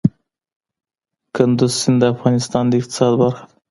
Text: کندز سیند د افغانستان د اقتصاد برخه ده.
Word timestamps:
کندز 1.35 1.71
سیند 1.79 1.99
د 2.01 2.03
افغانستان 2.13 2.63
د 2.67 2.73
اقتصاد 2.81 3.11
برخه 3.21 3.43
ده. 3.47 3.49